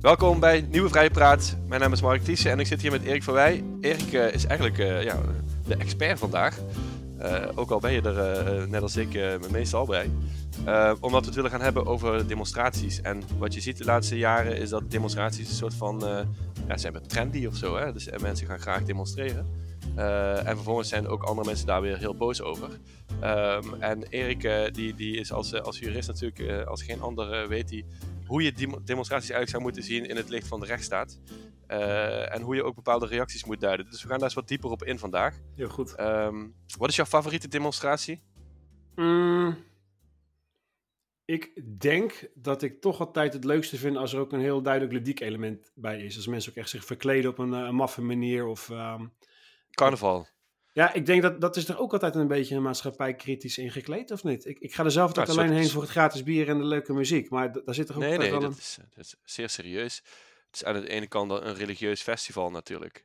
[0.00, 1.56] Welkom bij Nieuwe Vrije Praat.
[1.66, 3.64] Mijn naam is Mark Thiessen en ik zit hier met Erik van Wij.
[3.80, 5.18] Erik uh, is eigenlijk uh, ja,
[5.66, 6.58] de expert vandaag.
[7.22, 10.10] Uh, ook al ben je er net als ik meestal bij.
[11.00, 13.00] omdat we het willen gaan hebben over demonstraties.
[13.00, 16.26] En wat je ziet de laatste jaren is dat demonstraties een soort van...
[16.68, 17.76] ja, zijn trendy of zo.
[17.76, 17.92] Hè?
[17.92, 19.46] Dus mensen gaan graag demonstreren.
[20.44, 22.68] en vervolgens zijn ook andere mensen daar weer heel boos over.
[23.24, 27.84] Um, en Erik die, die is als, als jurist natuurlijk als geen ander weet hij
[28.30, 28.52] hoe je
[28.84, 31.20] demonstraties eigenlijk zou moeten zien in het licht van de rechtsstaat.
[31.68, 33.90] Uh, en hoe je ook bepaalde reacties moet duiden.
[33.90, 35.40] Dus we gaan daar eens wat dieper op in vandaag.
[35.56, 36.00] Heel goed.
[36.00, 38.22] Um, wat is jouw favoriete demonstratie?
[38.94, 39.56] Mm,
[41.24, 44.92] ik denk dat ik toch altijd het leukste vind als er ook een heel duidelijk
[44.92, 46.16] ludiek element bij is.
[46.16, 48.46] Als mensen ook echt zich verkleden op een, eh, een maffe manier.
[48.46, 49.12] Of, um,
[49.70, 50.26] Carnaval.
[50.72, 54.10] Ja, ik denk dat dat is er ook altijd een beetje een maatschappij kritisch ingekleed,
[54.10, 54.46] of niet?
[54.46, 56.92] Ik, ik ga er zelf altijd alleen heen voor het gratis bier en de leuke
[56.92, 60.02] muziek, maar daar zit er ook nee, nee, wel dat, is, dat is zeer serieus.
[60.46, 63.04] Het is aan de ene kant een religieus festival natuurlijk.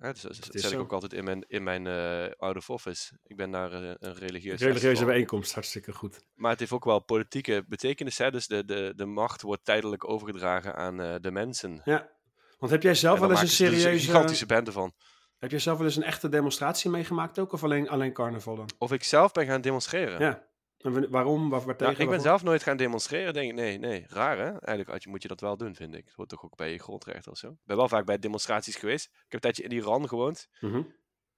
[0.00, 3.18] Ja, dus, dat zeg ik ook altijd in mijn, in mijn uh, out of office.
[3.22, 6.20] Ik ben naar uh, een religieus Religieuze bijeenkomst, hartstikke goed.
[6.34, 8.18] Maar het heeft ook wel politieke betekenis.
[8.18, 8.30] Hè?
[8.30, 11.80] Dus de, de, de macht wordt tijdelijk overgedragen aan uh, de mensen.
[11.84, 12.10] Ja,
[12.58, 13.90] want heb jij zelf wel eens een serieuze...
[13.90, 14.94] een gigantische bende van.
[15.40, 17.52] Heb je zelf wel eens een echte demonstratie meegemaakt ook?
[17.52, 18.70] Of alleen, alleen carnaval dan?
[18.78, 20.20] Of ik zelf ben gaan demonstreren?
[20.20, 20.48] Ja.
[20.76, 21.48] En waarom?
[21.50, 21.94] Waar, waar tegen?
[21.94, 23.56] Ja, ik ben zelf nooit gaan demonstreren, denk ik.
[23.56, 24.04] Nee, nee.
[24.08, 24.58] Raar hè?
[24.58, 26.04] Eigenlijk moet je dat wel doen, vind ik.
[26.04, 27.48] Het hoort toch ook bij je grondrecht of zo.
[27.48, 29.04] Ik ben wel vaak bij demonstraties geweest.
[29.04, 30.48] Ik heb een tijdje in Iran gewoond.
[30.60, 30.82] Mhm.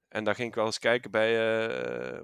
[0.09, 1.31] En daar ging ik wel eens kijken bij
[2.15, 2.21] uh,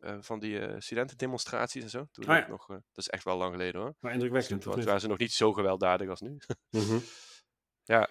[0.00, 2.06] uh, van die uh, studentendemonstraties en zo.
[2.12, 2.48] Toen Ah, ja.
[2.48, 3.94] nog, dat is echt wel lang geleden hoor.
[4.00, 6.38] Maar indrukwekkend, Toen waren ze nog niet zo gewelddadig als nu.
[6.70, 6.98] Mhm.
[7.94, 8.08] ja,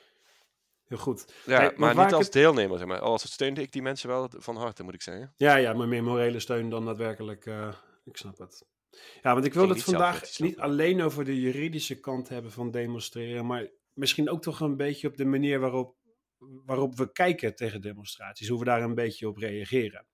[0.86, 1.33] Heel goed.
[1.45, 3.00] ja Hey, maar niet als het- deelnemer, zeg maar.
[3.00, 5.33] Als steunde ik die mensen wel van harte, moet ik zeggen.
[5.38, 7.45] Ja, ja, maar meer morele steun dan daadwerkelijk.
[7.45, 7.73] eh,
[8.04, 8.65] ik snap het.
[9.21, 12.71] Ja, want ik wil het zelf vandaag niet alleen over de juridische kant hebben van
[12.71, 15.95] demonstreren, maar misschien ook toch een beetje op de manier waarop,
[16.65, 20.08] waarop we kijken tegen demonstraties, hoe we daar een beetje op reageren.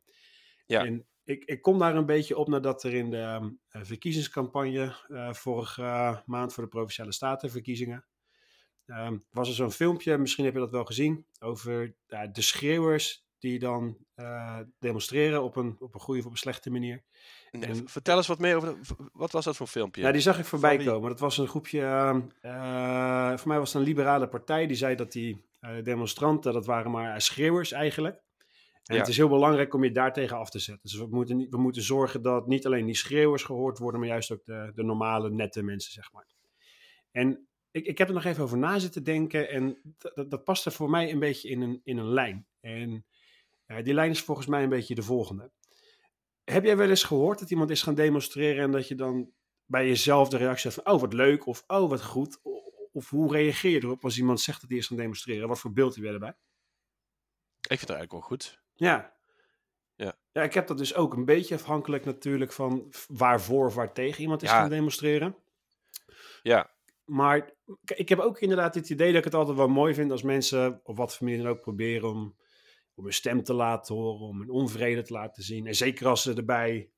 [0.65, 0.85] Ja.
[0.85, 4.95] En ik, ik kom daar een beetje op nadat er in de ehm, eh, verkiezingscampagne
[5.07, 8.05] eh, vorige eh, maand voor de Provinciale Statenverkiezingen
[8.85, 13.59] ehm, was er zo'n filmpje, misschien heb je dat wel gezien, over de schreeuwers die
[13.59, 17.03] dan eh, demonstreren op een, op een goede of op een slechte manier.
[17.51, 18.67] Nee, En- Vertel eens wat meer over...
[18.75, 20.01] de- wat was dat voor filmpje?
[20.01, 21.09] Ja, die zag ik voorbij komen.
[21.09, 24.95] Dat was een groepje, ehm, eh, voor mij was het een liberale partij, die zei
[24.95, 28.15] dat die eh, demonstranten, dat waren maar schreeuwers eigenlijk.
[28.83, 28.99] En Ja.
[29.01, 30.89] het is heel belangrijk om je daartegen af te zetten.
[30.89, 34.31] Dus we moeten, we moeten zorgen dat niet alleen die schreeuwers gehoord worden, maar juist
[34.31, 36.27] ook de, de normale, nette mensen, zeg maar.
[37.11, 40.65] En ik, ik heb er nog even over na zitten denken en dat, dat, past
[40.65, 42.47] er voor mij een beetje in een, in een lijn.
[42.59, 43.05] En
[43.83, 45.51] die lijn is volgens mij een beetje de volgende.
[46.43, 49.31] Heb jij wel eens gehoord dat iemand is gaan demonstreren en dat je dan
[49.65, 52.39] bij jezelf de reactie hebt van, oh wat leuk, of oh wat goed,
[52.91, 55.47] of hoe reageer je erop als iemand zegt dat hij is gaan demonstreren?
[55.47, 56.35] Wat voor beeld heb je erbij?
[57.61, 58.61] Ik vind het eigenlijk wel goed.
[58.73, 59.19] Ja.
[59.95, 60.17] Ja.
[60.31, 64.21] Ja, ik heb dat dus ook een beetje afhankelijk natuurlijk van waarvoor of waar tegen
[64.21, 64.59] iemand is Ja.
[64.59, 65.35] gaan demonstreren.
[66.41, 66.71] Ja,
[67.11, 67.51] Maar
[67.95, 70.79] ik heb ook inderdaad het idee dat ik het altijd wel mooi vind als mensen,
[70.83, 72.35] op wat voor manier dan ook, proberen om,
[72.93, 75.67] om hun stem te laten horen, om hun onvrede te laten zien.
[75.67, 76.91] En zeker als ze erbij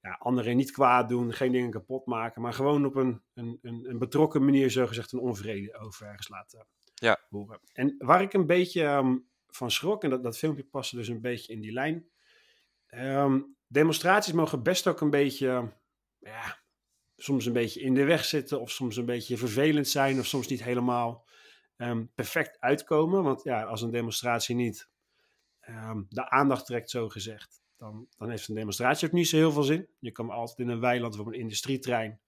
[0.00, 3.90] ja, anderen niet kwaad doen, geen dingen kapot maken, maar gewoon op een, een, een,
[3.90, 7.20] een betrokken manier zogezegd een onvrede over ergens laten Ja.
[7.28, 7.60] horen.
[7.72, 9.16] En waar ik een beetje ehm,
[9.46, 12.10] van schrok, en dat, dat filmpje paste dus een beetje in die lijn.
[12.86, 15.72] ehm, demonstraties mogen best ook een beetje,
[16.18, 16.59] ja,
[17.22, 20.48] soms een beetje in de weg zitten, of soms een beetje vervelend zijn, of soms
[20.48, 21.26] niet helemaal
[21.76, 23.22] ehm, perfect uitkomen.
[23.22, 24.88] Want ja, als een demonstratie niet
[25.60, 29.52] ehm, de aandacht trekt, zo gezegd, dan, dan heeft een demonstratie ook niet zo heel
[29.52, 29.88] veel zin.
[29.98, 32.20] Je kan altijd in een weiland of een industrietrein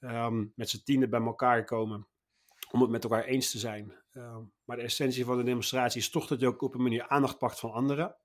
[0.00, 2.06] ehm, met z'n tienen bij elkaar komen
[2.70, 3.92] om het met elkaar eens te zijn.
[4.64, 7.38] Maar de essentie van de demonstratie is toch dat je ook op een manier aandacht
[7.38, 8.16] pakt van anderen.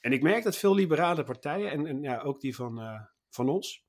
[0.00, 3.00] En ik merk dat veel liberale partijen, en, en ja, ook die van, eh,
[3.30, 3.83] van ons,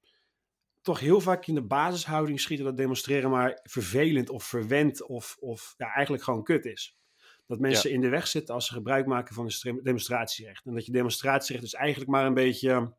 [0.85, 5.73] toch heel vaak in de basishouding schieten dat demonstreren maar vervelend of verwend of, of
[5.77, 6.97] ja, eigenlijk gewoon kut is.
[7.45, 10.65] Dat mensen in de weg zitten als ze gebruik maken van een stre- demonstratierecht.
[10.65, 12.95] En dat je demonstratierecht dus eigenlijk maar een beetje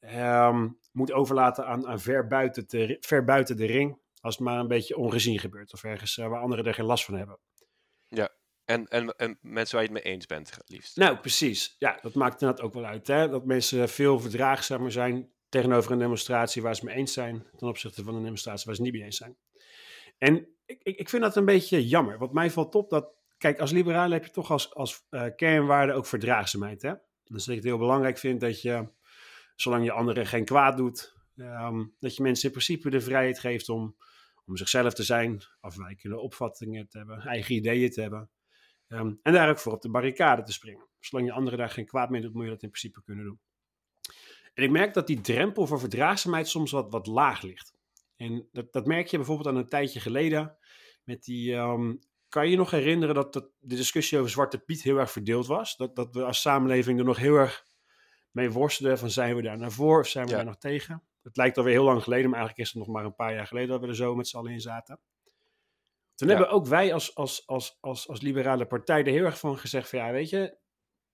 [0.00, 4.02] ehm, moet overlaten aan, aan ver, buiten te, ver buiten de ring.
[4.20, 5.72] Als het maar een beetje ongezien gebeurt.
[5.72, 7.38] Of ergens eh, waar anderen er geen last van hebben.
[8.64, 10.96] en, en, en mensen waar je het mee eens bent, liefst.
[10.96, 11.76] Nou, precies.
[11.78, 13.06] Ja, dat maakt inderdaad ook wel uit.
[13.06, 13.28] Hè?
[13.28, 17.46] Dat mensen veel verdraagzamer zijn tegenover een demonstratie waar ze mee eens zijn.
[17.56, 19.36] Ten opzichte van een demonstratie waar ze niet mee eens zijn.
[20.18, 22.18] En ik, ik, ik vind dat een beetje jammer.
[22.18, 23.12] Want mij valt op dat.
[23.38, 26.82] Kijk, als liberaal heb je toch als, als eh, kernwaarde ook verdraagzaamheid.
[26.82, 26.92] Hè?
[27.24, 28.88] Dus dat ik het heel belangrijk vind dat je,
[29.56, 33.68] zolang je anderen geen kwaad doet, ehm, dat je mensen in principe de vrijheid geeft
[33.68, 33.96] om,
[34.44, 38.30] om zichzelf te zijn, afwijkende opvattingen te hebben, eigen ideeën te hebben.
[38.88, 40.88] Ehm, en daar ook voor op de barricade te springen.
[41.00, 43.40] Zolang je anderen daar geen kwaad mee doet, moet je dat in principe kunnen doen.
[44.54, 47.72] En ik merk dat die drempel voor verdraagzaamheid soms wat, wat laag ligt.
[48.16, 50.56] En dat, dat merk je bijvoorbeeld aan een tijdje geleden
[51.04, 51.54] met die...
[51.54, 51.94] ehm,
[52.28, 55.46] kan je je nog herinneren dat, dat de discussie over Zwarte Piet heel erg verdeeld
[55.46, 55.76] was?
[55.76, 57.64] Dat, dat we als samenleving er nog heel erg
[58.30, 60.36] mee worstelden van zijn we daar naar voor of zijn we Ja.
[60.36, 61.02] daar nog tegen?
[61.22, 63.46] Het lijkt alweer heel lang geleden, maar eigenlijk is het nog maar een paar jaar
[63.46, 65.00] geleden dat we er zo met z'n allen in zaten.
[66.14, 66.34] Toen Ja.
[66.34, 69.88] hebben ook wij als, als, als, als, als liberale partij er heel erg van gezegd
[69.88, 70.56] van ja, weet je,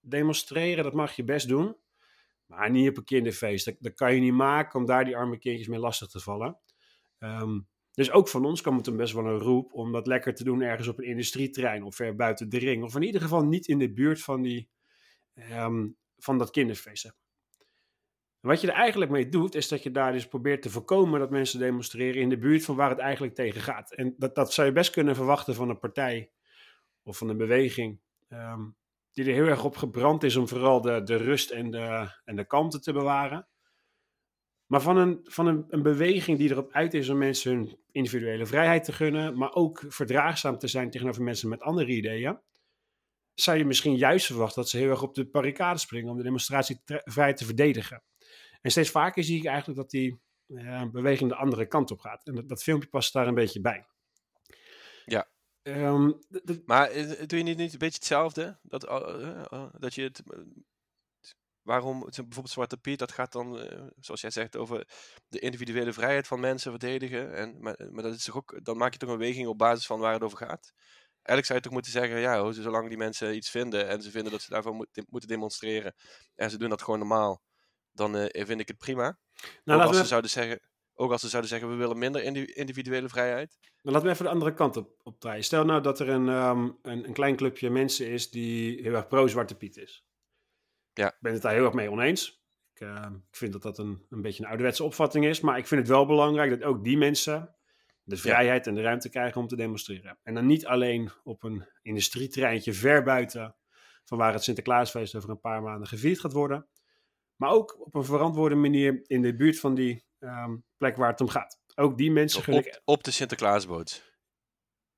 [0.01, 1.77] demonstreren, dat mag je best doen.
[2.50, 3.76] Maar niet op een kinderfeest.
[3.81, 6.58] Dat, kan je niet maken om daar die arme kindjes mee lastig te vallen.
[7.19, 7.61] Ehm,
[7.93, 10.44] dus ook van ons kwam het een best wel een roep om dat lekker te
[10.44, 12.82] doen ergens op een industrieterrein of ver buiten de ring.
[12.85, 14.70] Of in ieder geval niet in de buurt van, die,
[15.35, 15.88] ehm,
[16.19, 17.12] van dat kinderfeest.
[18.41, 21.31] Wat je er eigenlijk mee doet, is dat je daar dus probeert te voorkomen dat
[21.31, 23.93] mensen demonstreren in de buurt van waar het eigenlijk tegen gaat.
[23.93, 26.31] En dat, dat zou je best kunnen verwachten van een partij
[27.02, 28.69] of van een beweging ehm,
[29.12, 32.37] die er heel erg op gebrand is om vooral de, de rust en de, en
[32.37, 33.49] de kalmte te bewaren.
[34.67, 38.47] Maar van, een, van een, een beweging die erop uit is om mensen hun individuele
[38.47, 42.41] vrijheid te gunnen, maar ook verdraagzaam te zijn tegenover mensen met andere ideeën,
[43.35, 46.23] zou je misschien juist verwachten dat ze heel erg op de barricade springen om de
[46.23, 48.03] demonstratievrijheid te verdedigen.
[48.61, 52.27] En steeds vaker zie ik eigenlijk dat die eh, beweging de andere kant op gaat.
[52.27, 53.87] En dat, dat filmpje past daar een beetje bij.
[55.05, 55.29] Ja.
[55.62, 56.12] Ehm,
[56.65, 58.59] Maar eh, doe je niet, niet een beetje hetzelfde?
[58.62, 60.23] Dat, eh, eh, eh, dat je het.
[61.62, 63.69] Waarom, bijvoorbeeld Zwarte Piet, dat gaat dan,
[63.99, 64.89] zoals jij zegt, over
[65.29, 67.35] de individuele vrijheid van mensen verdedigen.
[67.35, 69.87] En, maar, maar dat is toch ook, dan maak je toch een weging op basis
[69.87, 70.73] van waar het over gaat.
[71.12, 74.33] Eigenlijk zou je toch moeten zeggen, ja, zolang die mensen iets vinden en ze vinden
[74.33, 75.95] dat ze daarvoor moet- moeten demonstreren
[76.35, 77.43] en ze doen dat gewoon normaal,
[77.93, 79.19] dan vind ik het prima.
[79.65, 80.70] nou, ook, als we, ze zouden zeggen,
[81.00, 83.58] ook als ze zouden zeggen, we willen minder indi- individuele vrijheid.
[83.61, 85.44] nou, laten we even de andere kant op, op draaien.
[85.44, 89.08] Stel nou dat er een, ehm, een, een klein clubje mensen is die heel erg
[89.08, 90.05] pro-Zwarte Piet is.
[90.93, 91.06] Ja.
[91.06, 92.44] Ik ben het daar heel erg mee oneens.
[92.75, 95.41] Ik, ehm, ik vind dat dat een, een beetje een ouderwetse opvatting is.
[95.41, 97.55] Maar ik vind het wel belangrijk dat ook die mensen
[98.02, 100.19] de vrijheid en de ruimte krijgen om te demonstreren.
[100.23, 103.56] En dan niet alleen op een industrietreintje ver buiten
[104.05, 106.69] van waar het Sinterklaasfeest over een paar maanden gevierd gaat worden.
[107.37, 111.21] Maar ook op een verantwoorde manier in de buurt van die ehm, plek waar het
[111.21, 111.61] om gaat.
[111.75, 114.19] Ook die mensen ik Op, op de Sinterklaasboot.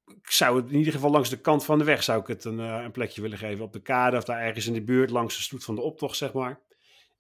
[0.05, 2.45] ik zou het in ieder geval langs de kant van de weg zou ik het
[2.45, 3.65] een, eh, een plekje willen geven.
[3.65, 6.17] Op de kade of daar ergens in de buurt, langs de stoet van de optocht,
[6.17, 6.61] zeg maar.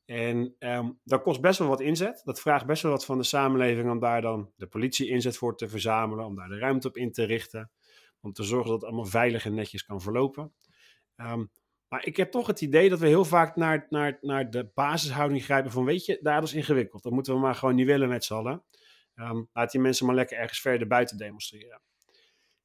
[0.05, 2.21] En ehm, dat kost best wel wat inzet.
[2.25, 5.57] Dat vraagt best wel wat van de samenleving om daar dan de politie inzet voor
[5.57, 6.25] te verzamelen.
[6.25, 7.71] Om daar de ruimte op in te richten.
[8.21, 10.53] Om te zorgen dat het allemaal veilig en netjes kan verlopen.
[11.17, 11.45] Ehm,
[11.93, 15.45] maar ik heb toch het idee dat we heel vaak naar, naar, naar de basishouding
[15.45, 15.85] grijpen van...
[15.85, 17.03] weet je, daar is ingewikkeld.
[17.03, 18.63] Dat moeten we maar gewoon niet willen met z'n allen.
[19.15, 21.81] Ehm, laat die mensen maar lekker ergens verder buiten demonstreren.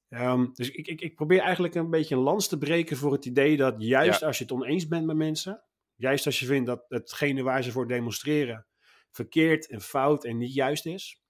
[0.10, 3.26] Ehm, dus ik, ik, ik probeer eigenlijk een beetje een lans te breken voor het
[3.26, 5.64] idee dat juist als je het oneens bent met mensen,
[5.96, 8.66] juist als je vindt dat hetgene waar ze voor demonstreren
[9.12, 11.22] verkeerd en fout en niet juist is,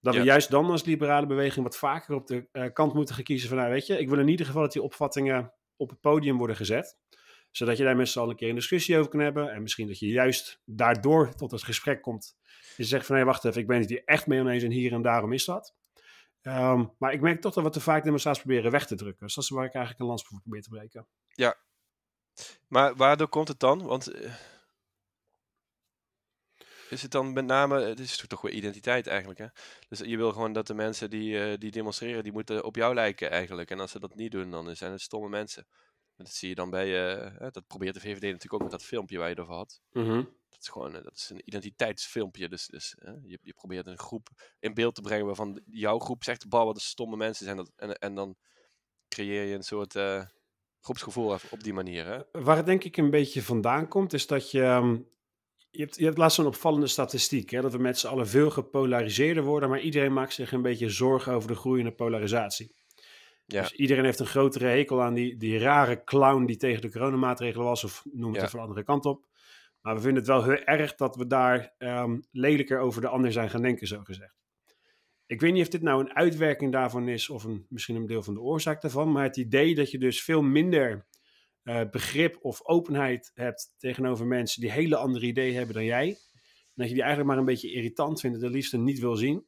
[0.00, 0.20] dat Ja.
[0.20, 3.48] we juist dan als liberale beweging wat vaker op de eh, kant moeten gaan kiezen
[3.48, 6.38] van, nou weet je, ik wil in ieder geval dat die opvattingen op het podium
[6.38, 6.98] worden gezet,
[7.50, 9.86] zodat je daar met z'n allen een keer een discussie over kan hebben en misschien
[9.86, 12.36] dat je juist daardoor tot het gesprek komt
[12.76, 14.92] en zegt van, hé, wacht even, ik ben het hier echt mee oneens en hier
[14.92, 15.74] en daarom is dat.
[16.42, 19.26] Ehm, maar ik merk toch dat we te vaak demonstraties proberen weg te drukken.
[19.26, 21.06] Dus dat is waar ik eigenlijk een lans voor probeer te breken.
[22.68, 23.82] Maar waardoor komt het dan?
[23.82, 24.32] Want eh,
[26.94, 29.46] is het dan met name, het is toch weer identiteit eigenlijk, hè?
[29.88, 32.94] Dus je wil gewoon dat de mensen die, eh, die demonstreren, die moeten op jou
[32.94, 33.70] lijken eigenlijk.
[33.70, 35.66] En als ze dat niet doen, dan zijn het stomme mensen.
[36.16, 38.82] En dat zie je dan bij, hè, dat probeert de VVD natuurlijk ook met dat
[38.84, 39.80] filmpje waar je het over had.
[40.48, 42.48] Dat is gewoon, eh, dat is een identiteitsfilmpje.
[42.48, 44.28] Dus, dus je, je probeert een groep
[44.60, 47.72] in beeld te brengen waarvan jouw groep zegt, bah, wat de stomme mensen zijn dat.
[47.76, 48.36] En, en dan
[49.08, 49.96] creëer je een soort
[50.80, 52.42] groepsgevoel op- die manier, hè?
[52.42, 54.62] Waar het denk ik een beetje vandaan komt, is dat je.
[54.62, 54.98] ehm,
[55.74, 58.50] je hebt, je hebt laatst zo'n opvallende statistiek, hè, dat we met z'n allen veel
[58.50, 62.74] gepolariseerder worden, maar iedereen maakt zich een beetje zorgen over de groeiende polarisatie.
[63.46, 63.60] Ja.
[63.60, 67.66] Dus iedereen heeft een grotere hekel aan die, die rare clown die tegen de coronamaatregelen
[67.66, 68.46] was, of noem het Ja.
[68.46, 69.26] even de andere kant op.
[69.80, 73.32] Maar we vinden het wel heel erg dat we daar ehm, lelijker over de ander
[73.32, 74.34] zijn gaan denken, zo gezegd.
[75.26, 78.22] Ik weet niet of dit nou een uitwerking daarvan is, of een, misschien een deel
[78.22, 81.06] van de oorzaak daarvan, maar het idee dat je dus veel minder
[81.64, 86.08] eh, begrip of openheid hebt tegenover mensen die hele andere ideeën hebben dan jij.
[86.08, 86.16] En
[86.74, 89.46] dat je die eigenlijk maar een beetje irritant vindt en het liefst niet wil zien.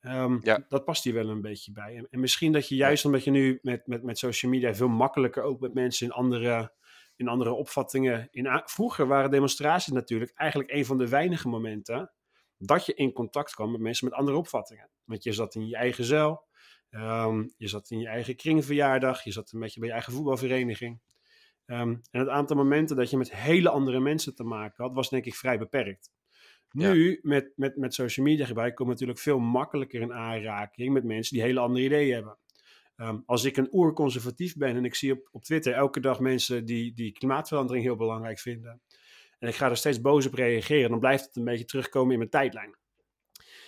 [0.00, 0.64] Ehm, Ja.
[0.68, 1.96] Dat past hier wel een beetje bij.
[1.96, 4.88] En, en misschien dat je juist omdat je nu met, met, met social media veel
[4.88, 6.72] makkelijker ook met mensen in andere,
[7.16, 8.28] in andere opvattingen.
[8.30, 12.12] In, vroeger waren demonstraties natuurlijk eigenlijk een van de weinige momenten
[12.58, 14.90] dat je in contact kwam met mensen met andere opvattingen.
[15.04, 16.44] Want je zat in je eigen zuil.
[16.90, 19.24] Ehm, je zat in je eigen kringverjaardag.
[19.24, 21.00] Je zat een beetje bij je eigen voetbalvereniging.
[21.66, 25.08] Ehm, en het aantal momenten dat je met hele andere mensen te maken had, was
[25.08, 26.10] denk ik vrij beperkt.
[26.70, 31.04] Nu, met, met, met social media gebruik, kom je natuurlijk veel makkelijker in aanraking met
[31.04, 32.38] mensen die hele andere ideeën hebben.
[32.96, 36.64] Ehm, als ik een oerconservatief ben en ik zie op, op Twitter elke dag mensen
[36.64, 38.80] die, die klimaatverandering heel belangrijk vinden.
[39.38, 42.18] En ik ga er steeds boos op reageren, dan blijft het een beetje terugkomen in
[42.18, 42.76] mijn tijdlijn.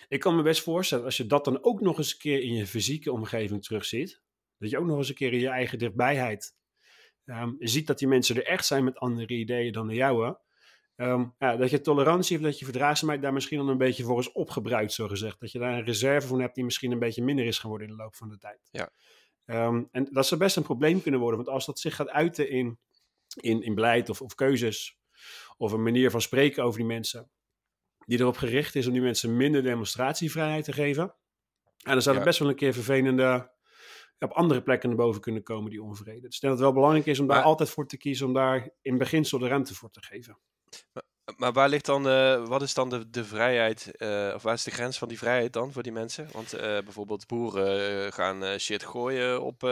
[0.09, 2.55] Ik kan me best voorstellen, als je dat dan ook nog eens een keer in
[2.55, 4.23] je fysieke omgeving terugziet,
[4.59, 6.57] dat je ook nog eens een keer in je eigen dichtbijheid
[7.29, 10.39] um, ziet dat die mensen er echt zijn met andere ideeën dan de jouwe.
[10.97, 14.19] Ehm, ja, dat je tolerantie of dat je verdraagzaamheid daar misschien dan een beetje voor
[14.19, 15.41] is opgebruikt, zo gezegd.
[15.41, 17.97] Dat je daar een reserve van hebt die misschien een beetje minder is geworden in
[17.97, 18.69] de loop van de tijd.
[18.71, 18.91] Ja.
[19.45, 22.51] Ehm, en dat zou best een probleem kunnen worden, want als dat zich gaat uiten
[22.51, 22.79] in,
[23.41, 24.99] in, in beleid of, of keuzes,
[25.57, 27.31] of een manier van spreken over die mensen,
[28.07, 31.15] die erop gericht is om die mensen minder demonstratievrijheid te geven,
[31.85, 33.51] en dan zou er best wel een keer vervelende
[34.19, 36.21] op andere plekken naar boven kunnen komen, die onvrede.
[36.21, 38.33] Dus ik denk dat het wel belangrijk is om daar altijd voor te kiezen, om
[38.33, 40.39] daar in beginsel de ruimte voor te geven.
[41.37, 44.63] Maar, waar ligt dan, uh, wat is dan de, de vrijheid, uh, of waar is
[44.63, 46.29] de grens van die vrijheid dan voor die mensen?
[46.33, 49.71] Want uh, bijvoorbeeld boeren gaan shit gooien op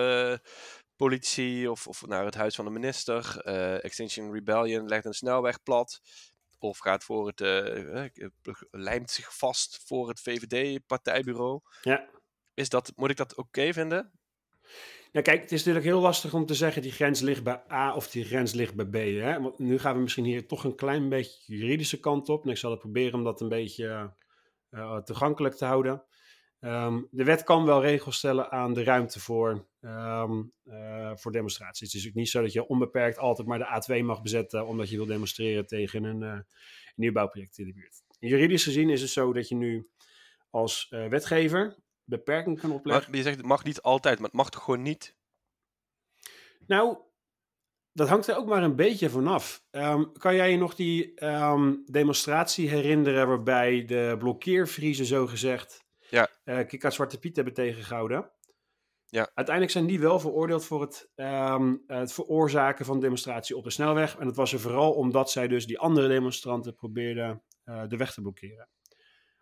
[0.96, 3.40] politici of, of naar het huis van de minister.
[3.80, 6.00] Extinction Rebellion legt een snelweg plat.
[6.58, 7.40] Of gaat voor het,
[8.70, 11.60] lijmt zich vast voor het VVD-partijbureau.
[11.82, 12.08] Ja.
[12.54, 14.12] Is dat, moet ik dat oké okay vinden?
[15.16, 17.94] Ja, kijk, het is natuurlijk heel lastig om te zeggen die grens ligt bij A
[17.94, 18.94] of die grens ligt bij B.
[18.94, 19.40] Hè?
[19.40, 22.44] Want nu gaan we misschien hier toch een klein beetje juridische kant op.
[22.44, 24.14] En ik zal het proberen om dat een beetje
[24.70, 26.04] uh, toegankelijk te houden.
[26.60, 30.52] Um, de wet kan wel regels stellen aan de ruimte voor, um,
[31.14, 31.92] voor demonstraties.
[31.92, 34.90] Het is ook niet zo dat je onbeperkt altijd maar de A2 mag bezetten omdat
[34.90, 36.38] je wil demonstreren tegen een, uh,
[36.94, 38.02] nieuwbouwproject in de buurt.
[38.18, 39.88] Juridisch gezien is het zo dat je nu
[40.50, 43.10] als wetgever beperking kan opleggen.
[43.10, 45.16] Maar je zegt het mag niet altijd, maar het mag toch gewoon niet?
[46.66, 46.98] Nou,
[47.92, 49.64] dat hangt er ook maar een beetje vanaf.
[49.70, 56.28] Um, kan jij je nog die um, demonstratie herinneren waarbij de blokkeervriezen zogezegd ja.
[56.44, 58.30] Uh, Kika Zwarte Piet hebben tegengehouden?
[59.06, 59.30] Ja.
[59.34, 64.16] Uiteindelijk zijn die wel veroordeeld voor het, um, het veroorzaken van demonstratie op de snelweg.
[64.16, 68.12] En dat was er vooral omdat zij dus die andere demonstranten probeerden uh, de weg
[68.12, 68.68] te blokkeren.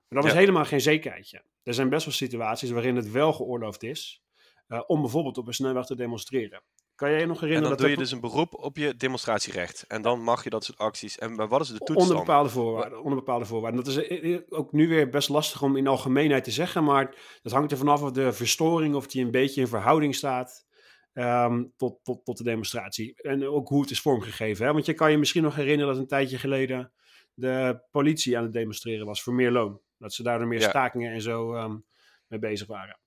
[0.09, 1.45] Maar dat was helemaal geen zekerheidje.
[1.65, 4.23] Er zijn best wel situaties waarin het wel geoorloofd is
[4.69, 6.63] uh, om bijvoorbeeld op een snelweg te demonstreren.
[6.95, 7.71] Kan jij je nog herinneren?
[7.71, 9.85] En dan doe je dus een beroep op je demonstratierecht.
[9.89, 11.19] En dan mag je dat soort acties.
[11.19, 12.99] En wat is de toets onder bepaalde voorwaarden.
[12.99, 13.85] Onder bepaalde voorwaarden.
[13.85, 16.85] Dat is eh, eh, ook nu weer best lastig om in algemeenheid te zeggen.
[16.85, 20.67] Maar dat hangt er vanaf of de verstoring, of die een beetje in verhouding staat
[21.13, 23.23] um, tot, tot, tot de demonstratie.
[23.23, 24.67] En ook hoe het is vormgegeven.
[24.67, 24.73] Hè?
[24.73, 26.93] Want je kan je misschien nog herinneren dat een tijdje geleden
[27.35, 29.81] de politie aan het demonstreren was voor meer loon.
[30.05, 31.85] Dat ze daar meer stakingen en zo um,
[32.27, 32.99] mee bezig waren.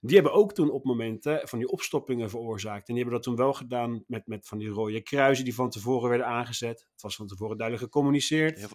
[0.00, 2.88] Die hebben ook toen op momenten van die opstoppingen veroorzaakt.
[2.88, 5.70] En die hebben dat toen wel gedaan met, met van die rode kruisen die van
[5.70, 6.86] tevoren werden aangezet.
[6.92, 8.58] Het was van tevoren duidelijk gecommuniceerd.
[8.58, 8.68] Heel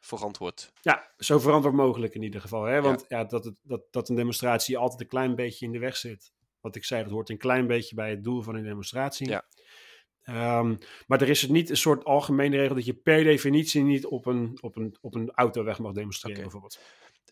[0.00, 0.72] verantwoord.
[0.80, 2.64] Ja, zo verantwoord mogelijk in ieder geval.
[2.64, 2.80] Hè?
[2.80, 3.24] Want ja.
[3.24, 6.32] dat, het, dat, dat een demonstratie altijd een klein beetje in de weg zit.
[6.60, 9.28] Wat ik zei, dat hoort een klein beetje bij het doel van een demonstratie.
[9.28, 9.44] Ja.
[10.58, 14.06] Um, maar er is het niet een soort algemene regel dat je per definitie niet
[14.06, 16.50] op een, op een, op een autoweg mag demonstreren, okay.
[16.50, 16.80] bijvoorbeeld.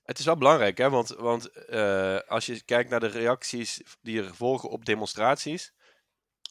[0.05, 0.91] Het is wel belangrijk, hè?
[0.91, 5.73] want, want uh, als je kijkt naar de reacties die er volgen op demonstraties,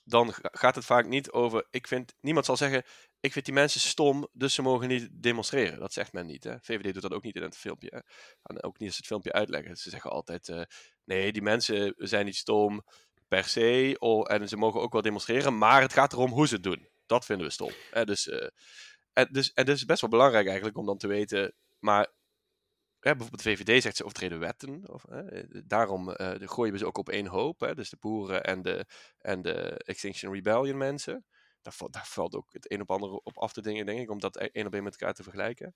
[0.04, 1.68] dan gaat het vaak niet over.
[1.70, 2.84] Ik vind, niemand zal zeggen:
[3.20, 5.80] Ik vind die mensen stom, dus ze mogen niet demonstreren.
[5.80, 6.44] Dat zegt men niet.
[6.44, 6.56] Hè?
[6.62, 8.04] VVD doet dat ook niet in het filmpje.
[8.44, 9.78] En ook niet als het filmpje uitleggen.
[9.78, 10.62] Ze zeggen altijd: uh,
[11.06, 12.84] Nee, die mensen zijn niet stom
[13.28, 13.96] per se.
[14.00, 16.88] Oh, en ze mogen ook wel demonstreren, maar het gaat erom hoe ze het doen.
[17.06, 17.72] Dat vinden we stom.
[17.92, 18.06] Hè?
[18.06, 18.48] Dus, uh,
[19.14, 21.54] en, dus, en het is best wel belangrijk eigenlijk om dan te weten.
[21.80, 22.12] Maar
[23.04, 24.84] ja, bijvoorbeeld de VVD zegt ze overtreden wetten.
[24.90, 27.60] Of, hè, daarom uh, gooien we ze ook op één hoop.
[27.60, 28.86] Hè, dus de boeren en de,
[29.18, 31.26] en de Extinction Rebellion mensen.
[31.62, 34.20] Daar, daar valt ook het een op ander op af te dingen, denk ik, om
[34.20, 35.76] dat e-, één op één met elkaar te vergelijken.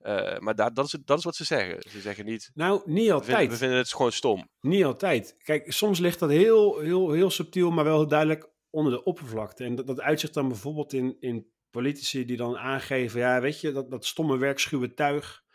[0.00, 1.90] Uh, maar daar, dat, is, dat is wat ze zeggen.
[1.90, 2.50] Ze zeggen niet.
[2.54, 3.26] Nou, niet altijd.
[3.26, 4.48] We vinden, we vinden het gewoon stom.
[4.60, 5.34] Niet altijd.
[5.38, 9.64] Kijk, soms ligt dat heel, heel, heel subtiel, maar wel duidelijk onder de oppervlakte.
[9.64, 13.72] En dat, dat uitzicht dan bijvoorbeeld in, in politici die dan aangeven: ja, weet je,
[13.72, 15.46] dat, dat stomme werkschuwe tuig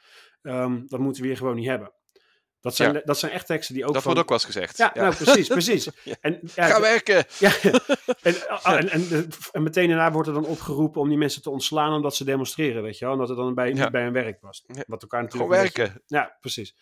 [0.43, 1.93] Um, dat moeten we hier gewoon niet hebben.
[2.63, 3.93] Dat zijn, dat zijn echt teksten die ook.
[3.93, 4.13] Dat van...
[4.13, 4.77] wordt ook wel eens gezegd.
[4.77, 5.89] Ja, nou precies, precies.
[6.21, 7.25] En, ja, Ga werken!
[7.39, 7.51] Ja,
[8.63, 11.93] en, en, en, en, meteen daarna wordt er dan opgeroepen om die mensen te ontslaan
[11.93, 13.13] omdat ze demonstreren, weet je wel.
[13.13, 14.63] Omdat het dan bij, niet bij hun werk was.
[14.87, 15.51] Wat elkaar natuurlijk.
[15.51, 16.01] Gewoon werken.
[16.07, 16.75] Ja, precies.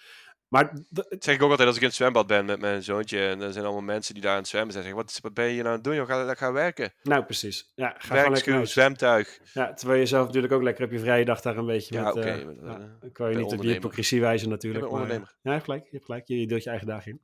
[0.51, 3.19] Maar dat zeg ik ook altijd als ik in het zwembad ben met mijn zoontje.
[3.19, 4.83] En er zijn allemaal mensen die daar aan het zwemmen zijn.
[4.83, 5.95] Zeggen, wat, wat ben je nou aan het doen?
[5.95, 6.07] Joh?
[6.07, 6.93] Ga, ga werken.
[7.03, 7.71] Nou, precies.
[7.75, 9.39] Ja, ga gewoon lekker zwemtuig.
[9.53, 12.03] Ja, terwijl je zelf natuurlijk ook lekker op je vrije dag daar een beetje ja,
[12.03, 12.13] met...
[12.15, 12.63] Okay, uh,
[12.99, 14.89] dan kan je niet op je hypocrisie wijzen natuurlijk.
[14.89, 15.35] Ondernemer.
[15.41, 15.83] ja, gelijk.
[15.83, 16.27] Je hebt gelijk.
[16.27, 17.21] Je, je deelt je eigen dag in.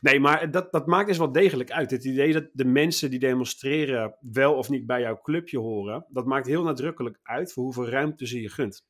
[0.00, 1.90] Nee, maar dat, dat maakt dus wel degelijk uit.
[1.90, 6.26] Het idee dat de mensen die demonstreren wel of niet bij jouw clubje horen, dat
[6.26, 8.84] maakt heel nadrukkelijk uit voor hoeveel ruimte ze je gunt.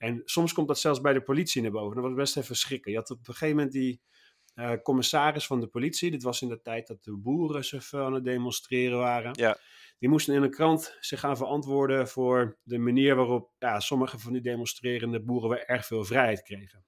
[0.00, 1.94] En soms komt dat zelfs bij de politie naar boven.
[1.94, 2.90] Dat was best even schrikken.
[2.90, 4.00] Je had op een gegeven moment die
[4.54, 6.10] uh, commissaris van de politie.
[6.10, 9.32] Dit was in de tijd dat de boeren zich aan het demonstreren waren.
[9.34, 9.58] Ja.
[9.98, 14.32] Die moesten in een krant zich gaan verantwoorden voor de manier waarop ja, sommige van
[14.32, 16.84] die demonstrerende boeren weer erg veel vrijheid kregen.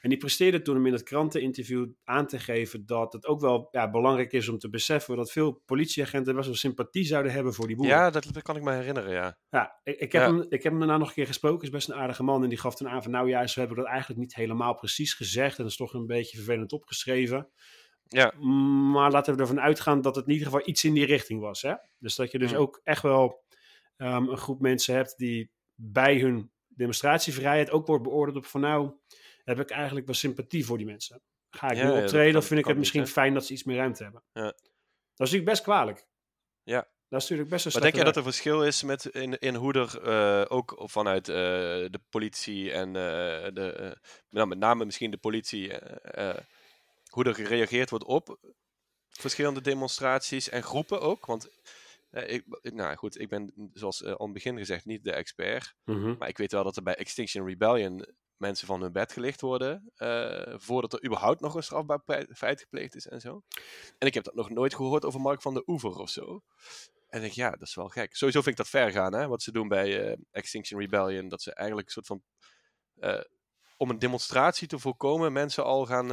[0.00, 3.68] En die presteerde toen om in het kranteninterview aan te geven dat het ook wel
[3.70, 7.66] ja, belangrijk is om te beseffen dat veel politieagenten best wel sympathie zouden hebben voor
[7.66, 7.96] die boeren.
[7.96, 9.38] Ja, dat kan ik me herinneren, ja.
[9.48, 11.88] Ja, ik, ik heb, Hem, ik heb hem daarna nog een keer gesproken, is best
[11.88, 12.42] een aardige man.
[12.42, 15.14] En die gaf toen aan van, nou ja, ze hebben dat eigenlijk niet helemaal precies
[15.14, 15.56] gezegd.
[15.56, 17.50] En dat is toch een beetje vervelend opgeschreven.
[18.08, 18.32] Ja.
[18.92, 21.62] Maar laten we ervan uitgaan dat het in ieder geval iets in die richting was.
[21.62, 21.74] Hè?
[21.98, 23.44] Dus dat je dus ook echt wel
[23.96, 28.92] um, een groep mensen hebt die bij hun demonstratievrijheid ook wordt beoordeeld op van nou,
[29.44, 31.22] heb ik eigenlijk wel sympathie voor die mensen.
[31.50, 34.02] Ga ik nu optreden of vind ik het misschien fijn dat ze iets meer ruimte
[34.02, 34.22] hebben?
[34.32, 34.42] Ja.
[34.42, 34.54] Dat
[35.26, 36.06] is natuurlijk best kwalijk.
[36.62, 36.90] Ja.
[37.08, 39.54] Dat is natuurlijk best een Maar denk jij dat er verschil is met in, in
[39.54, 42.94] hoe er uh, ook vanuit uh, de politie en uh,
[43.54, 43.96] de,
[44.30, 45.72] nou, met name misschien de politie,
[47.08, 48.38] hoe er gereageerd wordt op
[49.08, 51.26] verschillende demonstraties en groepen ook?
[51.26, 51.48] Want
[52.10, 55.74] ik, nou goed, ik ben zoals al in het begin gezegd niet de expert.
[55.84, 58.06] Mm Maar ik weet wel dat er bij Extinction Rebellion
[58.42, 59.92] mensen van hun bed gelicht worden.
[59.96, 62.02] Uh, voordat er überhaupt nog een strafbaar
[62.34, 63.42] feit gepleegd is en zo.
[63.98, 66.42] En ik heb dat nog nooit gehoord over Mark van de Oever of zo.
[67.08, 68.16] En ik denk, ja, dat is wel gek.
[68.16, 71.28] Sowieso vind ik dat ver gaan, hè, wat ze doen bij uh, Extinction Rebellion.
[71.28, 72.22] Dat ze eigenlijk een soort van.
[72.98, 73.20] Uh,
[73.76, 76.10] om een demonstratie te voorkomen, mensen al gaan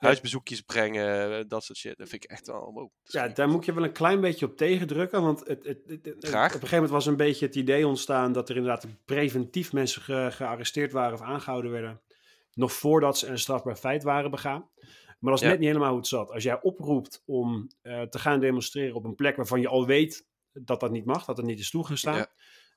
[0.00, 1.98] huisbezoekjes brengen, eh, dat soort shit.
[1.98, 2.72] Dat vind ik echt wel...
[2.72, 6.16] Wow, ja, daar moet je wel een klein beetje op tegendrukken, want het, het, het,
[6.20, 6.46] Graag.
[6.46, 10.32] op een gegeven moment was een beetje het idee ontstaan dat er inderdaad preventief mensen
[10.32, 12.00] gearresteerd waren of aangehouden werden,
[12.54, 14.70] nog voordat ze een strafbaar feit waren begaan.
[15.18, 16.30] Maar dat is net niet helemaal hoe het zat.
[16.30, 20.26] Als jij oproept om uh, te gaan demonstreren op een plek waarvan je al weet
[20.52, 22.30] dat dat niet mag, dat het niet is toegestaan, ja.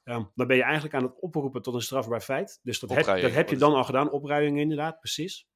[0.06, 2.60] Um, dan ben je eigenlijk aan het oproepen tot een strafbaar feit.
[2.64, 5.48] Dus dat, heb, dat heb je dan al gedaan, opruiming inderdaad, precies.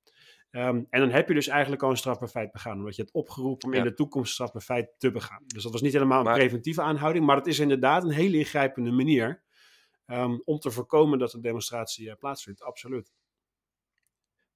[0.52, 3.14] Um, en dan heb je dus eigenlijk al een strafbaar feit begaan, omdat je het
[3.14, 5.44] opgeroepen om in de toekomst strafbaar feit te begaan.
[5.46, 8.92] Dus dat was niet helemaal een preventieve aanhouding, maar het is inderdaad een hele ingrijpende
[8.92, 9.44] manier
[10.06, 12.62] um, om te voorkomen dat een demonstratie uh, plaatsvindt.
[12.62, 13.14] Absoluut.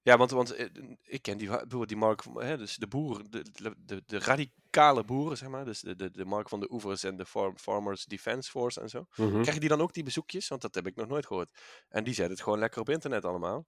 [0.03, 0.65] Ja, want, want eh,
[1.01, 1.49] ik ken die,
[1.85, 3.45] die Mark, hè, dus de boeren, de,
[3.85, 7.17] de, de, radicale boeren, zeg maar, dus de, de, de Mark van de Oevers en
[7.17, 8.99] de farm, Farmers Defense Force en zo.
[8.99, 9.41] Mm -hmm.
[9.41, 10.47] Krijgen die dan ook die bezoekjes?
[10.47, 11.49] Want dat heb ik nog nooit gehoord.
[11.89, 13.65] En die zetten het gewoon lekker op internet allemaal.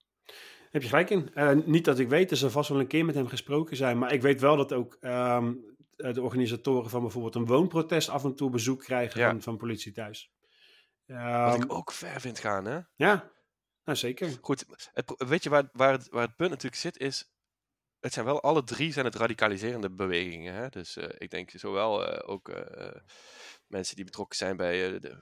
[0.74, 1.32] Heb je gelijk in.
[1.36, 3.98] Uh, niet dat ik weet, er zal vast wel een keer met hem gesproken zijn.
[3.98, 8.36] Maar ik weet wel dat ook um, de organisatoren van bijvoorbeeld een woonprotest af en
[8.36, 9.30] toe bezoek krijgen ja.
[9.30, 10.32] van, van politie thuis.
[11.06, 12.80] Um, Wat ik ook ver vind gaan, hè?
[12.96, 13.32] Ja,
[13.84, 14.38] nou zeker.
[14.42, 17.32] Goed, het, weet je waar, waar, het, waar het punt natuurlijk zit is...
[18.00, 20.54] Het zijn wel alle drie zijn het radicaliserende bewegingen.
[20.54, 20.70] Hè?
[20.70, 22.52] Dus uh, ik denk zowel uh, ook
[23.68, 25.18] mensen die betrokken zijn bij de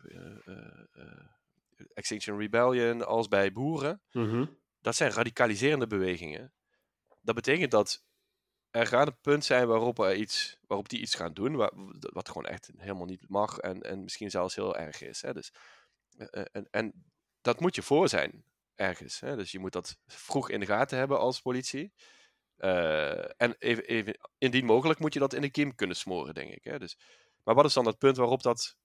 [1.93, 4.01] Extinction Rebellion als bij boeren.
[4.11, 6.53] Mm -hmm dat zijn radicaliserende bewegingen.
[7.21, 8.03] Dat betekent dat
[8.71, 12.27] er gaat een punt zijn waarop, er iets, waarop die iets gaan doen, wat, wat
[12.27, 15.21] gewoon echt helemaal niet mag en, en misschien zelfs heel erg is.
[15.21, 15.33] Hè?
[15.33, 15.53] Dus,
[16.17, 17.05] eh, eh, en, en
[17.41, 19.19] dat moet je voor zijn, ergens.
[19.19, 19.35] Hè?
[19.35, 21.93] Dus je moet dat vroeg in de gaten hebben als politie.
[22.57, 26.51] Uh, en even, even, indien mogelijk moet je dat in de kiem kunnen smoren, denk
[26.51, 26.63] ik.
[26.63, 26.79] Hè?
[26.79, 26.97] Dus,
[27.43, 28.77] maar wat is dan het punt waarop, dat,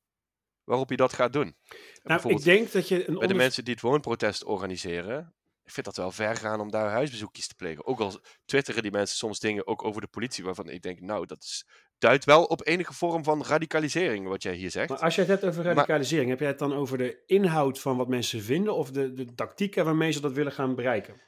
[0.65, 1.57] waarop je dat gaat doen?
[2.03, 5.35] Nou, ik denk dat je een bij de mensen die het woonprotest organiseren,
[5.67, 7.87] ik vind dat wel ver gaan om daar huisbezoekjes te plegen.
[7.87, 11.27] Ook al twitteren die mensen soms dingen ook over de politie, waarvan ik denk, nou,
[11.27, 11.67] dat is,
[11.99, 14.89] duidt wel op enige vorm van radicalisering, wat jij hier zegt.
[14.89, 17.97] Maar als je het hebt over radicalisering, heb jij het dan over de inhoud van
[17.97, 21.25] wat mensen vinden of de, de tactieken waarmee ze dat willen gaan bereiken?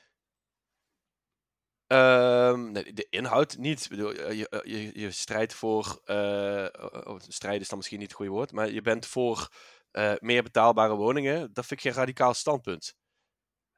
[1.92, 3.86] Um, nee, de inhoud niet.
[3.88, 6.02] Bedoel, je, je, je strijdt voor.
[6.06, 6.66] Uh,
[7.04, 8.52] oh, strijd is dan misschien niet het goede woord.
[8.52, 9.48] Maar je bent voor
[9.92, 11.52] uh, meer betaalbare woningen.
[11.52, 12.96] Dat vind ik geen radicaal standpunt.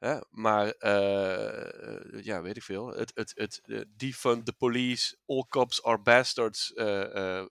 [0.01, 0.17] Hè?
[0.29, 2.87] Maar, uh, ja, weet ik veel.
[2.87, 7.43] Het, het, het uh, defund the police, all cops are bastards uh,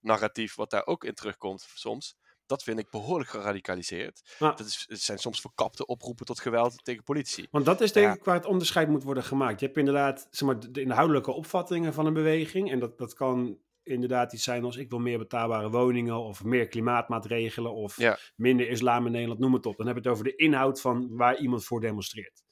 [0.00, 2.16] narratief, wat daar ook in terugkomt soms.
[2.46, 4.36] Dat vind ik behoorlijk geradicaliseerd.
[4.38, 7.48] dat is, het zijn soms verkapte oproepen tot geweld tegen politie.
[7.50, 8.14] Want dat is denk ja.
[8.14, 9.60] ik waar het onderscheid moet worden gemaakt.
[9.60, 12.70] Je hebt inderdaad zeg maar, de inhoudelijke opvattingen van een beweging.
[12.70, 16.68] En dat, dat kan inderdaad iets zijn als ik wil meer betaalbare woningen of meer
[16.68, 18.18] klimaatmaatregelen of ja.
[18.36, 19.76] minder islam in Nederland, noem het op.
[19.76, 22.42] Dan heb je het over de inhoud van waar iemand voor demonstreert.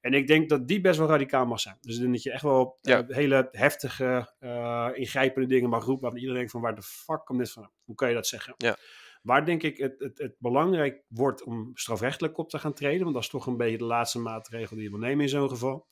[0.00, 1.76] En ik denk dat die best wel radicaal mag zijn.
[1.80, 6.02] Dus dat je echt wel eh, hele heftige, eh, ingrijpende dingen mag roepen.
[6.02, 7.70] Waarvan iedereen denkt van waar de fuck komt dit van?
[7.84, 8.54] Hoe kan je dat zeggen?
[8.56, 8.76] Ja.
[9.22, 13.02] Waar denk ik het, het, het belangrijk wordt om strafrechtelijk op te gaan treden.
[13.02, 15.48] Want dat is toch een beetje de laatste maatregel die je wil nemen in zo'n
[15.48, 15.86] geval.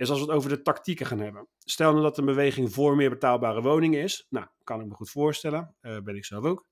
[0.00, 1.48] Is als we het over de tactieken gaan hebben.
[1.58, 4.26] Stel nou dat een beweging voor meer betaalbare woningen is.
[4.30, 5.74] Nou, kan ik me goed voorstellen.
[5.80, 6.66] Eh, ben ik zelf ook.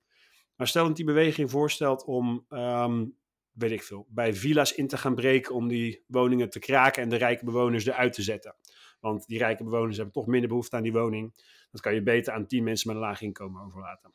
[0.55, 3.05] Maar stel dat die beweging voorstelt om, ehm,
[3.51, 7.09] weet ik veel, bij villa's in te gaan breken om die woningen te kraken en
[7.09, 8.55] de rijke bewoners eruit te zetten.
[8.99, 11.33] Want die rijke bewoners hebben toch minder behoefte aan die woning.
[11.71, 14.13] Dat kan je beter aan tien mensen met een laag inkomen overlaten.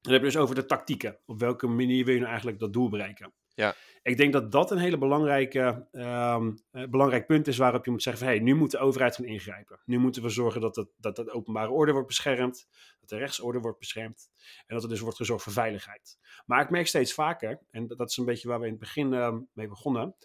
[0.00, 1.18] Dan heb je dus over de tactieken.
[1.26, 3.32] Op welke manier wil je nou eigenlijk dat doel bereiken?
[3.54, 3.74] Ja.
[4.02, 8.02] Ik denk dat dat een hele belangrijke, ehm, eh, belangrijk punt is waarop je moet
[8.02, 8.32] zeggen van...
[8.32, 9.80] hé, hey, nu moet de overheid gaan ingrijpen.
[9.84, 12.68] Nu moeten we zorgen dat, het, dat de openbare orde wordt beschermd.
[13.00, 14.30] Dat de rechtsorde wordt beschermd.
[14.66, 16.18] En dat er dus wordt gezorgd voor veiligheid.
[16.46, 19.12] Maar ik merk steeds vaker, en dat is een beetje waar we in het begin
[19.12, 20.16] ehm, mee begonnen...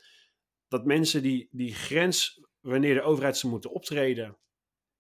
[0.68, 4.38] dat mensen die, die grens, wanneer de overheid ze moeten optreden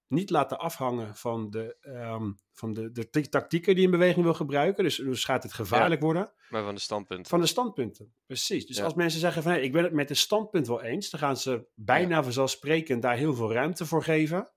[0.07, 4.83] niet laten afhangen van de, ehm, van de, de tactieken die een beweging wil gebruiken.
[4.83, 6.31] Dus, dus gaat het gevaarlijk worden.
[6.49, 7.27] Maar van de standpunt.
[7.27, 8.65] Van de standpunten, precies.
[8.65, 8.83] Dus Ja.
[8.83, 11.37] als mensen zeggen van hey, ik ben het met het standpunt wel eens, dan gaan
[11.37, 14.51] ze bijna vanzelfsprekend daar heel veel ruimte voor geven.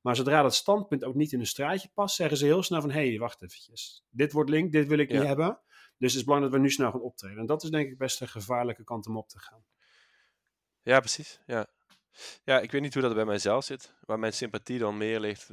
[0.00, 2.90] Maar zodra dat standpunt ook niet in een straatje past, zeggen ze heel snel van
[2.90, 4.04] hé, hey, wacht eventjes.
[4.10, 5.18] Dit wordt link, dit wil ik Ja.
[5.18, 5.60] niet hebben.
[5.98, 7.38] Dus het is belangrijk dat we nu snel gaan optreden.
[7.38, 9.64] En dat is denk ik best een gevaarlijke kant om op te gaan.
[10.82, 11.40] Ja, precies.
[11.46, 11.66] Ja.
[12.44, 13.94] Ja, ik weet niet hoe dat bij mijzelf zit.
[14.00, 15.50] Waar mijn sympathie dan meer ligt.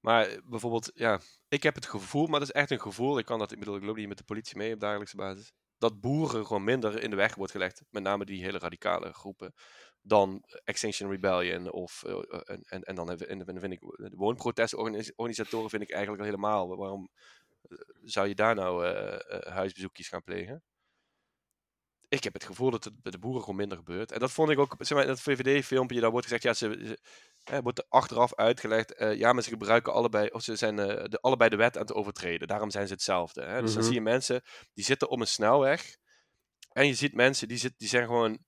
[0.00, 3.18] Maar bijvoorbeeld, ja, ik heb het gevoel, maar dat is echt een gevoel.
[3.18, 5.52] Ik kan dat, ik bedoel, ik loop niet met de politie mee op dagelijkse basis.
[5.78, 7.82] Dat boeren gewoon minder in de weg wordt gelegd.
[7.90, 9.54] Met name die hele radicale groepen.
[10.00, 12.02] Dan Extinction Rebellion of.
[12.04, 13.80] eh, eh, en, en, en dan en dan vind ik.
[13.80, 16.76] De woonprotestorganisatoren vind ik eigenlijk al helemaal.
[16.76, 17.08] Waarom
[17.68, 18.86] eh, zou je daar nou
[19.48, 20.62] huisbezoekjes gaan plegen?
[22.12, 24.12] Ik heb het gevoel dat het bij de boeren gewoon minder gebeurt.
[24.12, 26.82] En dat vond ik ook, zeg maar, in dat VVD-filmpje, daar wordt gezegd, ja, ze,
[26.86, 26.98] ze
[27.44, 31.04] eh, wordt er achteraf uitgelegd, eh, ja, maar ze gebruiken allebei, of ze zijn eh,
[31.04, 32.48] de, allebei de wet aan het overtreden.
[32.48, 33.42] Daarom zijn ze hetzelfde.
[33.44, 33.60] Hè?
[33.60, 33.86] Dus dan Mhm.
[33.86, 34.42] zie je mensen,
[34.74, 35.96] die zitten op een snelweg.
[36.72, 38.38] En je ziet mensen, die, zit, die zijn gewoon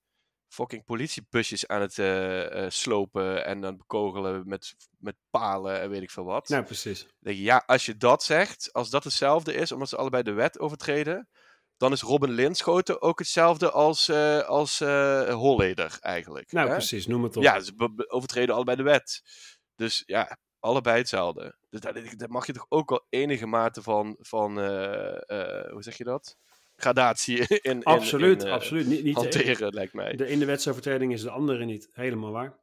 [0.47, 6.11] fucking politiebusjes aan het eh, slopen en dan bekogelen met, met palen en weet ik
[6.11, 6.49] veel wat.
[6.49, 6.99] Nou, precies.
[6.99, 10.23] Dan denk je, ja, als je dat zegt, als dat hetzelfde is, omdat ze allebei
[10.23, 11.29] de wet overtreden,
[11.77, 16.51] dan is Robin Linschoten ook hetzelfde als, eh als eh, Holleder eigenlijk.
[16.51, 16.73] Nou, hè?
[16.73, 17.07] precies.
[17.07, 17.43] Noem het op.
[17.43, 19.21] Ja, ze overtreden allebei de wet.
[19.75, 21.55] Dus ja, allebei hetzelfde.
[21.69, 25.97] Dus daar, daar mag je toch ook wel enige mate van, van eh, hoe zeg
[25.97, 26.37] je dat?
[26.75, 28.87] Gradatie in, in, absoluut, in, absoluut.
[28.87, 30.15] Niet, niet de- hanteren, lijkt mij.
[30.15, 31.89] De ene wetsovertreding is de andere niet.
[31.91, 32.59] Helemaal waar.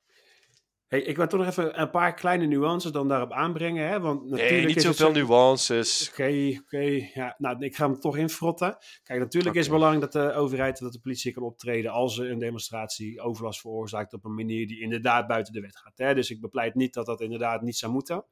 [0.93, 3.89] Hey, ik wil toch nog even een paar kleine nuances dan daarop aanbrengen.
[3.89, 4.01] Hè?
[4.01, 6.09] Want natuurlijk Nee, niet is het zoveel zo- nuances.
[6.11, 7.09] Oké, oké.
[7.15, 8.77] Ja, nou, ik ga hem toch infrotten.
[9.03, 12.31] Kijk, natuurlijk is het belangrijk dat de overheid, dat de politie kan optreden als er
[12.31, 15.99] een demonstratie overlast veroorzaakt op een manier die inderdaad buiten de wet gaat.
[15.99, 16.15] Hè?
[16.15, 18.25] Dus ik bepleit niet dat dat inderdaad niet zou moeten.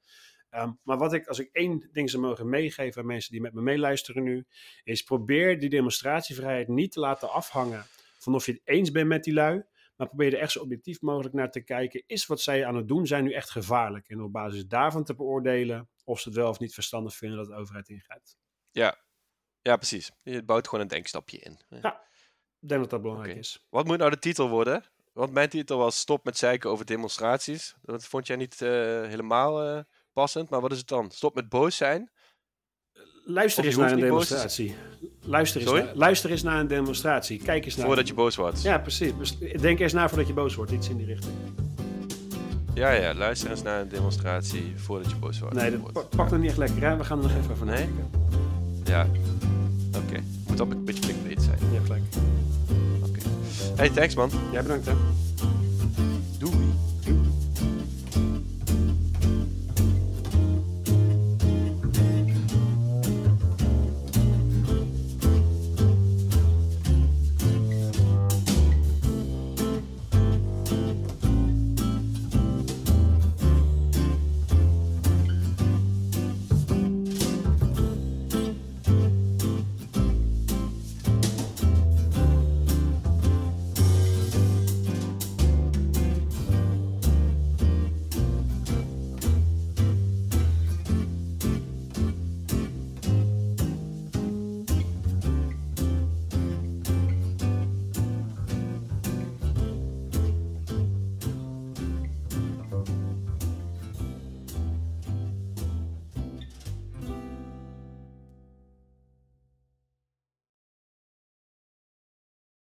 [0.51, 3.55] Ehm, maar wat ik, als ik één ding zou mogen meegeven aan mensen die met
[3.55, 4.47] me meeluisteren nu,
[4.85, 7.85] is probeer die demonstratievrijheid niet te laten afhangen
[8.19, 9.65] van of je het eens bent met die lui,
[10.01, 12.03] maar probeer er echt zo objectief mogelijk naar te kijken.
[12.07, 14.09] Is wat zij aan het doen zijn nu echt gevaarlijk?
[14.09, 17.47] En op basis daarvan te beoordelen of ze het wel of niet verstandig vinden dat
[17.47, 18.37] de overheid ingrijpt.
[19.63, 20.11] Ja, precies.
[20.23, 21.61] Je bouwt gewoon een denkstapje in.
[21.69, 22.01] Ja.
[22.61, 23.67] Ik denk dat dat belangrijk is.
[23.71, 24.85] Wat moet nou de titel worden?
[25.13, 27.75] Want mijn titel was Stop met zeiken over demonstraties.
[27.83, 28.69] Dat vond jij niet eh,
[29.07, 29.83] helemaal eh,
[30.13, 30.51] passend.
[30.51, 31.11] Maar wat is het dan?
[31.11, 32.11] Stop met boos zijn?
[33.25, 34.77] Luister eens naar een boos demonstratie.
[35.31, 37.41] Luister eens, luister eens naar een demonstratie.
[37.45, 37.87] Kijk eens naar.
[37.87, 38.63] Voordat je boos wordt.
[38.63, 39.13] Ja, precies.
[39.61, 40.71] Denk eens na voordat je boos wordt.
[40.71, 41.33] Iets in die richting.
[42.75, 43.15] Ja, ja.
[43.15, 45.55] Luister eens naar een demonstratie voordat je boos wordt.
[45.55, 46.83] Nee, dat pakt nog niet echt lekker.
[46.83, 46.97] Hè?
[46.97, 47.89] We gaan er nog even over Nee?
[48.85, 49.07] Ja.
[49.97, 50.21] Oké.
[50.47, 51.59] Moet dan een beetje clickbait zijn.
[51.73, 52.03] Hebt gelijk.
[53.09, 53.19] Oké.
[53.77, 54.31] Hey, thanks man.
[54.53, 54.93] Jij bedankt hè.